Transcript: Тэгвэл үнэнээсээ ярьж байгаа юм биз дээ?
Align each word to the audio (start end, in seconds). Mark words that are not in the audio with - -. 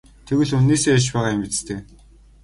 Тэгвэл 0.27 0.55
үнэнээсээ 0.57 0.93
ярьж 0.95 1.07
байгаа 1.13 1.33
юм 1.35 1.41
биз 1.43 1.57
дээ? 1.67 1.79